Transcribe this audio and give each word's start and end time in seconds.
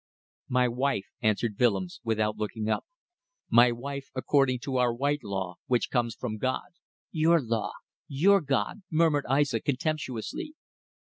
"My 0.49 0.67
wife," 0.67 1.05
answered 1.21 1.59
Willems, 1.59 2.01
without 2.03 2.35
looking 2.35 2.67
up. 2.67 2.87
"My 3.51 3.71
wife 3.71 4.09
according 4.15 4.57
to 4.61 4.77
our 4.77 4.91
white 4.91 5.23
law, 5.23 5.57
which 5.67 5.91
comes 5.91 6.15
from 6.15 6.39
God!" 6.39 6.71
"Your 7.11 7.39
law! 7.39 7.73
Your 8.07 8.41
God!" 8.41 8.81
murmured 8.89 9.27
Aissa, 9.29 9.59
contemptuously. 9.61 10.55